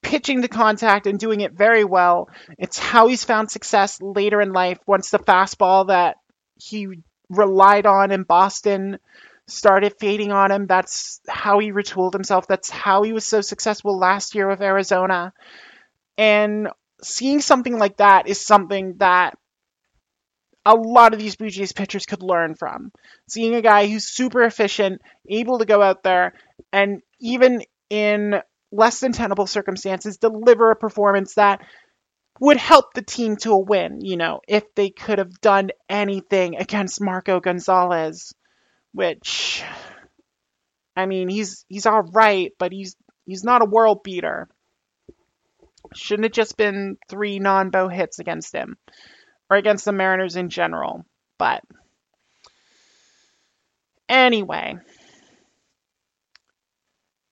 pitching 0.02 0.42
to 0.42 0.48
contact 0.48 1.08
and 1.08 1.20
doing 1.20 1.42
it 1.42 1.54
very 1.54 1.84
well. 1.84 2.30
It's 2.58 2.80
how 2.80 3.08
he's 3.08 3.24
found 3.24 3.52
success 3.52 4.00
later 4.02 4.42
in 4.42 4.52
life 4.52 4.80
once 4.88 5.10
the 5.10 5.20
fastball 5.20 5.88
that 5.88 6.18
he 6.56 6.88
relied 7.30 7.86
on 7.86 8.12
in 8.12 8.24
Boston 8.24 8.98
started 9.48 9.96
fading 10.00 10.32
on 10.32 10.52
him. 10.52 10.66
That's 10.68 11.20
how 11.28 11.60
he 11.60 11.72
retooled 11.72 12.14
himself. 12.14 12.48
That's 12.48 12.70
how 12.70 13.04
he 13.04 13.14
was 13.14 13.26
so 13.26 13.42
successful 13.42 13.98
last 13.98 14.36
year 14.36 14.48
with 14.48 14.62
Arizona. 14.62 15.34
And 16.18 16.70
seeing 17.04 17.42
something 17.42 17.78
like 17.78 17.98
that 17.98 18.28
is 18.28 18.40
something 18.40 18.96
that 18.98 19.38
a 20.66 20.76
lot 20.76 21.14
of 21.14 21.20
these 21.20 21.36
Blue 21.36 21.50
Jays 21.50 21.72
pitchers 21.72 22.06
could 22.06 22.22
learn 22.22 22.56
from. 22.56 22.92
Seeing 23.28 23.56
a 23.56 23.62
guy 23.62 23.88
who's 23.88 24.08
super 24.08 24.44
efficient, 24.44 25.02
able 25.28 25.60
to 25.60 25.66
go 25.66 25.82
out 25.82 26.04
there, 26.04 26.34
and 26.72 27.02
even 27.20 27.64
in 27.90 28.36
less 28.72 29.00
than 29.00 29.12
tenable 29.12 29.48
circumstances, 29.48 30.18
deliver 30.18 30.72
a 30.72 30.76
performance 30.76 31.36
that 31.36 31.62
would 32.40 32.58
help 32.58 32.94
the 32.94 33.02
team 33.02 33.36
to 33.38 33.52
a 33.52 33.60
win, 33.60 34.02
you 34.02 34.18
know, 34.18 34.42
if 34.48 34.64
they 34.76 34.90
could 34.90 35.20
have 35.20 35.42
done 35.42 35.70
anything 35.90 36.56
against 36.56 37.02
Marco 37.02 37.40
Gonzalez, 37.40 38.34
which 38.94 39.64
I 40.96 41.06
mean, 41.06 41.30
he's 41.30 41.66
he's 41.68 41.86
all 41.86 42.02
right, 42.02 42.52
but 42.58 42.72
he's 42.72 42.96
he's 43.26 43.44
not 43.44 43.62
a 43.62 43.70
world 43.70 44.04
beater. 44.04 44.48
Shouldn't 45.94 46.26
have 46.26 46.32
just 46.34 46.58
been 46.58 46.98
three 47.10 47.40
non-Bo 47.40 47.90
hits 47.90 48.20
against 48.20 48.54
him 48.54 48.78
or 49.50 49.58
against 49.58 49.86
the 49.86 49.92
Mariners 49.92 50.36
in 50.36 50.50
general. 50.50 51.06
But 51.38 51.64
anyway, 54.08 54.78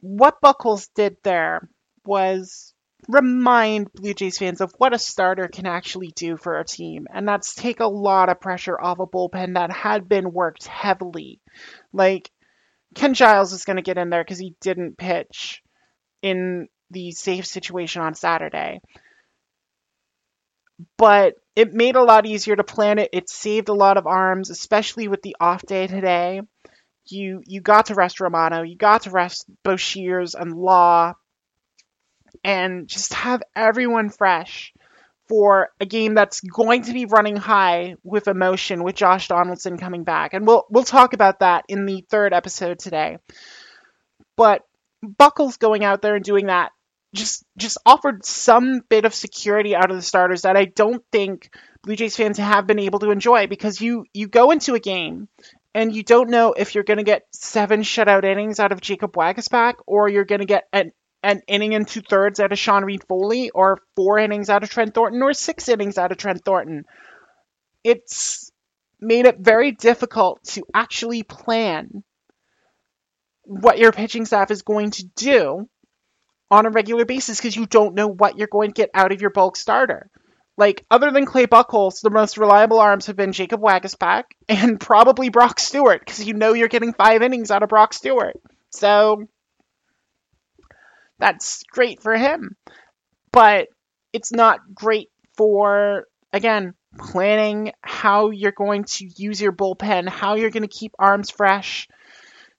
what 0.01 0.41
Buchholz 0.41 0.89
did 0.95 1.17
there 1.23 1.69
was 2.05 2.73
remind 3.07 3.91
Blue 3.93 4.13
Jays 4.13 4.37
fans 4.37 4.61
of 4.61 4.73
what 4.77 4.93
a 4.93 4.99
starter 4.99 5.47
can 5.47 5.65
actually 5.65 6.11
do 6.15 6.37
for 6.37 6.59
a 6.59 6.65
team, 6.65 7.07
and 7.13 7.27
that's 7.27 7.55
take 7.55 7.79
a 7.79 7.87
lot 7.87 8.29
of 8.29 8.41
pressure 8.41 8.79
off 8.79 8.99
a 8.99 9.07
bullpen 9.07 9.55
that 9.55 9.71
had 9.71 10.09
been 10.09 10.31
worked 10.31 10.67
heavily. 10.67 11.39
Like 11.93 12.29
Ken 12.95 13.13
Giles 13.13 13.53
is 13.53 13.65
going 13.65 13.77
to 13.77 13.83
get 13.83 13.97
in 13.97 14.09
there 14.09 14.23
because 14.23 14.39
he 14.39 14.55
didn't 14.61 14.97
pitch 14.97 15.61
in 16.21 16.67
the 16.91 17.11
safe 17.11 17.45
situation 17.45 18.01
on 18.01 18.15
Saturday. 18.15 18.81
But 20.97 21.35
it 21.55 21.73
made 21.73 21.95
a 21.95 22.03
lot 22.03 22.25
easier 22.25 22.55
to 22.55 22.63
plan 22.63 22.99
it. 22.99 23.09
It 23.11 23.29
saved 23.29 23.69
a 23.69 23.73
lot 23.73 23.97
of 23.97 24.07
arms, 24.07 24.49
especially 24.49 25.07
with 25.07 25.21
the 25.21 25.35
off 25.39 25.61
day 25.63 25.87
today. 25.87 26.41
You 27.11 27.41
you 27.45 27.61
got 27.61 27.87
to 27.87 27.95
rest 27.95 28.19
Romano, 28.19 28.63
you 28.63 28.75
got 28.75 29.03
to 29.03 29.11
rest 29.11 29.45
Boshers 29.65 30.35
and 30.39 30.53
Law, 30.53 31.13
and 32.43 32.87
just 32.87 33.13
have 33.13 33.43
everyone 33.55 34.09
fresh 34.09 34.73
for 35.27 35.69
a 35.79 35.85
game 35.85 36.15
that's 36.15 36.41
going 36.41 36.83
to 36.83 36.93
be 36.93 37.05
running 37.05 37.35
high 37.35 37.95
with 38.03 38.27
emotion 38.27 38.83
with 38.83 38.95
Josh 38.95 39.27
Donaldson 39.27 39.77
coming 39.77 40.03
back. 40.03 40.33
And 40.33 40.45
we'll 40.45 40.65
we'll 40.69 40.83
talk 40.83 41.13
about 41.13 41.39
that 41.39 41.65
in 41.67 41.85
the 41.85 42.03
third 42.09 42.33
episode 42.33 42.79
today. 42.79 43.17
But 44.35 44.63
Buchholz 45.05 45.59
going 45.59 45.83
out 45.83 46.01
there 46.01 46.15
and 46.15 46.25
doing 46.25 46.47
that 46.47 46.71
just 47.13 47.43
just 47.57 47.77
offered 47.85 48.25
some 48.25 48.81
bit 48.89 49.05
of 49.05 49.13
security 49.13 49.75
out 49.75 49.89
of 49.89 49.97
the 49.97 50.03
starters 50.03 50.43
that 50.43 50.55
I 50.55 50.65
don't 50.65 51.03
think 51.11 51.49
Blue 51.83 51.95
Jays 51.95 52.15
fans 52.15 52.37
have 52.37 52.67
been 52.67 52.79
able 52.79 52.99
to 52.99 53.11
enjoy 53.11 53.47
because 53.47 53.81
you 53.81 54.05
you 54.13 54.27
go 54.27 54.51
into 54.51 54.75
a 54.75 54.79
game 54.79 55.27
and 55.73 55.95
you 55.95 56.03
don't 56.03 56.29
know 56.29 56.53
if 56.53 56.73
you're 56.73 56.83
going 56.83 56.97
to 56.97 57.03
get 57.03 57.23
seven 57.33 57.81
shutout 57.81 58.23
innings 58.23 58.59
out 58.59 58.71
of 58.71 58.81
Jacob 58.81 59.13
Waguespack 59.13 59.75
or 59.85 60.09
you're 60.09 60.25
going 60.25 60.39
to 60.39 60.45
get 60.45 60.65
an 60.73 60.91
an 61.21 61.41
inning 61.47 61.75
and 61.75 61.85
two 61.85 62.01
thirds 62.01 62.39
out 62.39 62.53
of 62.53 62.57
Sean 62.57 62.85
Reid-Foley 62.85 63.49
or 63.49 63.79
four 63.97 64.19
innings 64.19 64.49
out 64.49 64.63
of 64.63 64.69
Trent 64.69 64.93
Thornton 64.93 65.21
or 65.21 65.33
six 65.33 65.67
innings 65.67 65.97
out 65.97 66.13
of 66.13 66.17
Trent 66.17 66.45
Thornton. 66.45 66.85
It's 67.83 68.51
made 69.01 69.25
it 69.25 69.37
very 69.37 69.71
difficult 69.71 70.41
to 70.43 70.63
actually 70.73 71.23
plan 71.23 72.03
what 73.43 73.79
your 73.79 73.91
pitching 73.91 74.25
staff 74.25 74.49
is 74.49 74.61
going 74.61 74.91
to 74.91 75.05
do 75.15 75.67
on 76.51 76.65
a 76.65 76.69
regular 76.69 77.05
basis 77.05 77.37
because 77.37 77.55
you 77.55 77.65
don't 77.65 77.95
know 77.95 78.07
what 78.07 78.37
you're 78.37 78.47
going 78.47 78.69
to 78.71 78.81
get 78.81 78.89
out 78.93 79.11
of 79.11 79.21
your 79.21 79.31
bulk 79.31 79.57
starter. 79.57 80.09
Like, 80.59 80.85
other 80.91 81.09
than 81.09 81.25
Clay 81.25 81.47
Buchholz, 81.47 82.01
the 82.01 82.09
most 82.09 82.37
reliable 82.37 82.81
arms 82.81 83.05
have 83.05 83.15
been 83.15 83.31
Jacob 83.31 83.61
Waguespack 83.61 84.25
and 84.49 84.77
probably 84.79 85.29
Brock 85.29 85.57
Stewart 85.57 86.01
because 86.01 86.21
you 86.21 86.33
know 86.33 86.51
you're 86.51 86.67
getting 86.67 86.91
five 86.91 87.21
innings 87.21 87.49
out 87.49 87.63
of 87.63 87.69
Brock 87.69 87.93
Stewart. 87.93 88.35
So, 88.69 89.29
that's 91.17 91.63
great 91.71 92.01
for 92.01 92.13
him. 92.13 92.57
But 93.31 93.69
it's 94.11 94.33
not 94.33 94.59
great 94.73 95.07
for, 95.37 96.03
again, 96.33 96.73
planning 96.97 97.71
how 97.81 98.31
you're 98.31 98.51
going 98.51 98.83
to 98.83 99.09
use 99.15 99.39
your 99.39 99.53
bullpen, 99.53 100.09
how 100.09 100.35
you're 100.35 100.49
going 100.49 100.67
to 100.67 100.67
keep 100.67 100.91
arms 100.99 101.29
fresh, 101.29 101.87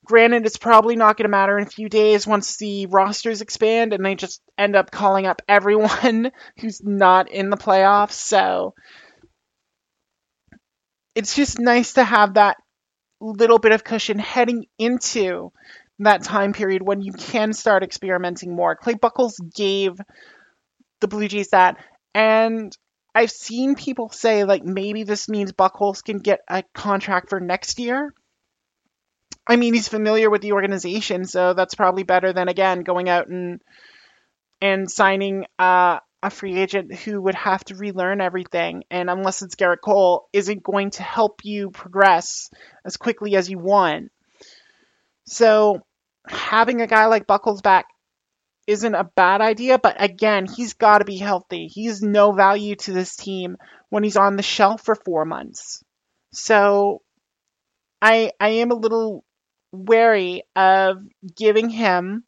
Granted, 0.05 0.45
it's 0.45 0.57
probably 0.57 0.95
not 0.95 1.15
going 1.15 1.25
to 1.25 1.29
matter 1.29 1.57
in 1.57 1.65
a 1.67 1.69
few 1.69 1.87
days 1.87 2.25
once 2.25 2.57
the 2.57 2.87
rosters 2.87 3.41
expand 3.41 3.93
and 3.93 4.03
they 4.03 4.15
just 4.15 4.41
end 4.57 4.75
up 4.75 4.89
calling 4.89 5.27
up 5.27 5.41
everyone 5.47 6.31
who's 6.59 6.81
not 6.83 7.29
in 7.29 7.49
the 7.49 7.57
playoffs. 7.57 8.13
So 8.13 8.73
it's 11.13 11.35
just 11.35 11.59
nice 11.59 11.93
to 11.93 12.03
have 12.03 12.33
that 12.35 12.57
little 13.19 13.59
bit 13.59 13.71
of 13.71 13.83
cushion 13.83 14.17
heading 14.17 14.65
into 14.79 15.51
that 15.99 16.23
time 16.23 16.53
period 16.53 16.81
when 16.81 17.01
you 17.01 17.13
can 17.13 17.53
start 17.53 17.83
experimenting 17.83 18.55
more. 18.55 18.75
Clay 18.75 18.95
Buchholz 18.95 19.35
gave 19.55 19.93
the 20.99 21.07
Blue 21.07 21.27
Jays 21.27 21.49
that, 21.49 21.77
and 22.15 22.75
I've 23.13 23.31
seen 23.31 23.75
people 23.75 24.09
say 24.09 24.45
like 24.45 24.63
maybe 24.63 25.03
this 25.03 25.29
means 25.29 25.51
Buchholz 25.51 26.03
can 26.03 26.19
get 26.19 26.39
a 26.49 26.63
contract 26.73 27.29
for 27.29 27.39
next 27.39 27.77
year. 27.79 28.13
I 29.51 29.57
mean, 29.57 29.73
he's 29.73 29.89
familiar 29.89 30.29
with 30.29 30.41
the 30.41 30.53
organization, 30.53 31.25
so 31.25 31.53
that's 31.53 31.75
probably 31.75 32.03
better 32.03 32.31
than 32.31 32.47
again 32.47 32.83
going 32.83 33.09
out 33.09 33.27
and 33.27 33.59
and 34.61 34.89
signing 34.89 35.45
uh, 35.59 35.99
a 36.23 36.29
free 36.29 36.57
agent 36.57 36.95
who 36.95 37.21
would 37.21 37.35
have 37.35 37.61
to 37.65 37.75
relearn 37.75 38.21
everything, 38.21 38.85
and 38.89 39.09
unless 39.09 39.41
it's 39.41 39.57
Gerrit 39.57 39.81
Cole, 39.83 40.29
isn't 40.31 40.63
going 40.63 40.91
to 40.91 41.03
help 41.03 41.41
you 41.43 41.69
progress 41.69 42.49
as 42.85 42.95
quickly 42.95 43.35
as 43.35 43.49
you 43.49 43.59
want. 43.59 44.13
So 45.25 45.81
having 46.25 46.79
a 46.79 46.87
guy 46.87 47.07
like 47.07 47.27
Buchholz 47.27 47.61
back 47.61 47.87
isn't 48.67 48.95
a 48.95 49.09
bad 49.17 49.41
idea, 49.41 49.77
but 49.77 50.01
again, 50.01 50.45
he's 50.45 50.75
got 50.75 50.99
to 50.99 51.05
be 51.05 51.17
healthy. 51.17 51.67
He's 51.67 52.01
no 52.01 52.31
value 52.31 52.75
to 52.77 52.93
this 52.93 53.17
team 53.17 53.57
when 53.89 54.03
he's 54.03 54.15
on 54.15 54.37
the 54.37 54.43
shelf 54.43 54.85
for 54.85 54.95
four 54.95 55.25
months. 55.25 55.83
So 56.31 57.01
I 58.01 58.31
I 58.39 58.49
am 58.61 58.71
a 58.71 58.75
little 58.75 59.25
wary 59.71 60.43
of 60.55 60.97
giving 61.35 61.69
him 61.69 62.23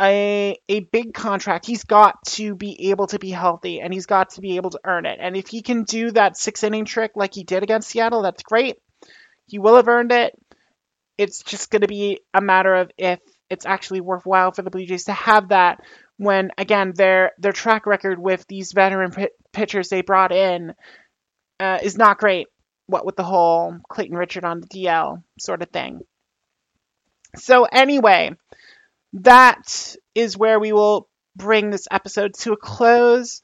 a 0.00 0.58
a 0.68 0.80
big 0.80 1.14
contract. 1.14 1.66
He's 1.66 1.84
got 1.84 2.16
to 2.28 2.54
be 2.54 2.90
able 2.90 3.06
to 3.08 3.18
be 3.18 3.30
healthy 3.30 3.80
and 3.80 3.92
he's 3.92 4.06
got 4.06 4.30
to 4.30 4.40
be 4.40 4.56
able 4.56 4.70
to 4.70 4.80
earn 4.84 5.06
it. 5.06 5.18
And 5.20 5.36
if 5.36 5.48
he 5.48 5.62
can 5.62 5.84
do 5.84 6.10
that 6.12 6.36
six 6.36 6.62
inning 6.62 6.84
trick 6.84 7.12
like 7.14 7.34
he 7.34 7.44
did 7.44 7.62
against 7.62 7.88
Seattle, 7.88 8.22
that's 8.22 8.42
great. 8.42 8.76
He 9.46 9.58
will 9.58 9.76
have 9.76 9.88
earned 9.88 10.12
it. 10.12 10.34
It's 11.16 11.42
just 11.42 11.70
going 11.70 11.82
to 11.82 11.88
be 11.88 12.20
a 12.34 12.42
matter 12.42 12.74
of 12.74 12.90
if 12.98 13.20
it's 13.48 13.64
actually 13.64 14.00
worthwhile 14.00 14.52
for 14.52 14.62
the 14.62 14.70
Blue 14.70 14.84
Jays 14.84 15.04
to 15.04 15.12
have 15.12 15.48
that 15.48 15.80
when 16.18 16.50
again 16.58 16.92
their 16.94 17.32
their 17.38 17.52
track 17.52 17.86
record 17.86 18.18
with 18.18 18.44
these 18.48 18.72
veteran 18.72 19.12
p- 19.12 19.28
pitchers 19.52 19.88
they 19.88 20.02
brought 20.02 20.32
in 20.32 20.74
uh, 21.60 21.78
is 21.82 21.96
not 21.96 22.18
great. 22.18 22.48
What 22.86 23.04
with 23.04 23.16
the 23.16 23.24
whole 23.24 23.76
Clayton 23.88 24.16
Richard 24.16 24.44
on 24.44 24.60
the 24.60 24.66
DL 24.66 25.22
sort 25.38 25.62
of 25.62 25.70
thing. 25.70 26.02
So 27.36 27.64
anyway, 27.64 28.32
that 29.14 29.96
is 30.14 30.36
where 30.36 30.58
we 30.58 30.72
will 30.72 31.08
bring 31.34 31.70
this 31.70 31.88
episode 31.90 32.34
to 32.34 32.52
a 32.52 32.56
close. 32.56 33.42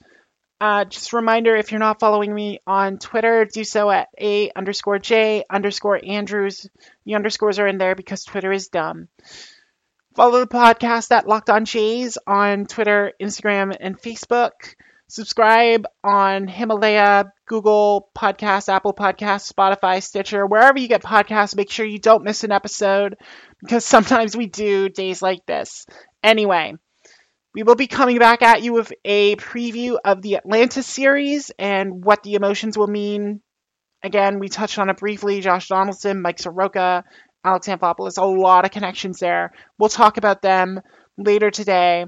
Uh, 0.60 0.84
just 0.84 1.12
a 1.12 1.16
reminder 1.16 1.56
if 1.56 1.72
you're 1.72 1.80
not 1.80 1.98
following 1.98 2.32
me 2.32 2.60
on 2.66 2.98
Twitter, 2.98 3.44
do 3.44 3.64
so 3.64 3.90
at 3.90 4.08
a 4.18 4.50
underscore 4.54 4.98
j 4.98 5.44
underscore 5.50 6.00
Andrews. 6.02 6.68
The 7.04 7.16
underscores 7.16 7.58
are 7.58 7.66
in 7.66 7.78
there 7.78 7.96
because 7.96 8.24
Twitter 8.24 8.52
is 8.52 8.68
dumb. 8.68 9.08
Follow 10.14 10.40
the 10.40 10.46
podcast 10.46 11.10
at 11.10 11.26
Locked 11.26 11.50
On 11.50 11.64
Jays 11.64 12.16
on 12.26 12.66
Twitter, 12.66 13.12
Instagram, 13.20 13.76
and 13.78 14.00
Facebook. 14.00 14.74
Subscribe 15.12 15.84
on 16.02 16.48
Himalaya, 16.48 17.34
Google 17.46 18.08
Podcasts, 18.16 18.70
Apple 18.70 18.94
Podcasts, 18.94 19.52
Spotify, 19.52 20.02
Stitcher, 20.02 20.46
wherever 20.46 20.78
you 20.78 20.88
get 20.88 21.02
podcasts. 21.02 21.54
Make 21.54 21.70
sure 21.70 21.84
you 21.84 21.98
don't 21.98 22.24
miss 22.24 22.44
an 22.44 22.50
episode 22.50 23.16
because 23.60 23.84
sometimes 23.84 24.34
we 24.34 24.46
do 24.46 24.88
days 24.88 25.20
like 25.20 25.44
this. 25.44 25.84
Anyway, 26.22 26.72
we 27.54 27.62
will 27.62 27.74
be 27.74 27.88
coming 27.88 28.18
back 28.18 28.40
at 28.40 28.62
you 28.62 28.72
with 28.72 28.90
a 29.04 29.36
preview 29.36 29.98
of 30.02 30.22
the 30.22 30.36
Atlanta 30.36 30.82
series 30.82 31.50
and 31.58 32.02
what 32.02 32.22
the 32.22 32.32
emotions 32.32 32.78
will 32.78 32.86
mean. 32.86 33.42
Again, 34.02 34.38
we 34.38 34.48
touched 34.48 34.78
on 34.78 34.88
it 34.88 34.96
briefly. 34.96 35.42
Josh 35.42 35.68
Donaldson, 35.68 36.22
Mike 36.22 36.38
Soroka, 36.38 37.04
Alex 37.44 37.68
Anthopoulos, 37.68 38.16
a 38.16 38.24
lot 38.24 38.64
of 38.64 38.70
connections 38.70 39.18
there. 39.18 39.52
We'll 39.78 39.90
talk 39.90 40.16
about 40.16 40.40
them 40.40 40.80
later 41.18 41.50
today 41.50 42.06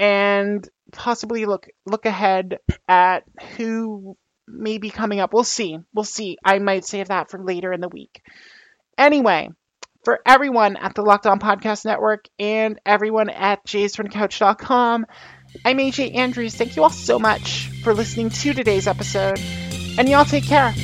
and 0.00 0.68
possibly 0.92 1.46
look 1.46 1.68
look 1.86 2.06
ahead 2.06 2.58
at 2.88 3.24
who 3.56 4.16
may 4.46 4.78
be 4.78 4.90
coming 4.90 5.20
up. 5.20 5.32
We'll 5.32 5.44
see. 5.44 5.78
We'll 5.94 6.04
see. 6.04 6.36
I 6.44 6.58
might 6.58 6.84
save 6.84 7.08
that 7.08 7.30
for 7.30 7.42
later 7.42 7.72
in 7.72 7.80
the 7.80 7.88
week. 7.88 8.22
Anyway, 8.98 9.50
for 10.04 10.20
everyone 10.26 10.76
at 10.76 10.94
the 10.94 11.02
Locked 11.02 11.26
On 11.26 11.38
Podcast 11.38 11.84
Network 11.84 12.26
and 12.38 12.80
everyone 12.84 13.30
at 13.30 13.64
jaysfromthecouch.com, 13.66 15.06
I'm 15.64 15.78
AJ 15.78 16.16
Andrews. 16.16 16.54
Thank 16.54 16.76
you 16.76 16.82
all 16.82 16.90
so 16.90 17.18
much 17.18 17.70
for 17.82 17.94
listening 17.94 18.30
to 18.30 18.52
today's 18.52 18.86
episode, 18.86 19.40
and 19.98 20.08
y'all 20.08 20.24
take 20.24 20.44
care. 20.44 20.74